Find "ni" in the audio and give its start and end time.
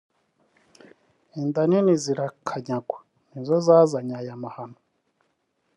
3.31-3.41